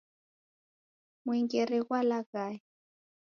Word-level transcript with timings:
Mwengere 1.23 1.77
ghwalaghaya. 1.85 2.61